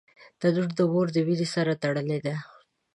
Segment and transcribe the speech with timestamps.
[0.39, 2.35] تنور د مور د مینې سره تړلی دی